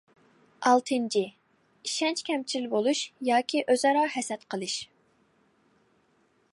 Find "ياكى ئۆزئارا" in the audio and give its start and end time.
3.31-4.09